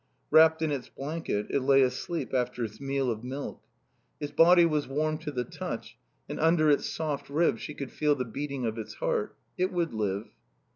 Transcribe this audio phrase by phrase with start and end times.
[0.31, 3.61] Wrapped in its blanket, it lay asleep after its meal of milk.
[4.19, 5.95] Its body was warm to the touch
[6.27, 9.35] and under its soft ribs she could feel the beating of its heart.
[9.59, 10.29] It would live.